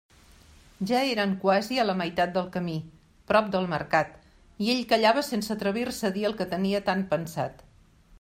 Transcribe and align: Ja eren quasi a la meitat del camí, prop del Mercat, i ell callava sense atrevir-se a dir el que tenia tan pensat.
Ja 0.91 0.99
eren 1.09 1.33
quasi 1.41 1.75
a 1.81 1.83
la 1.89 1.95
meitat 1.99 2.33
del 2.37 2.47
camí, 2.55 2.77
prop 3.31 3.51
del 3.57 3.67
Mercat, 3.73 4.15
i 4.65 4.71
ell 4.75 4.81
callava 4.95 5.25
sense 5.29 5.53
atrevir-se 5.57 6.09
a 6.11 6.15
dir 6.17 6.25
el 6.31 6.35
que 6.41 6.49
tenia 6.55 6.81
tan 6.89 7.05
pensat. 7.13 7.63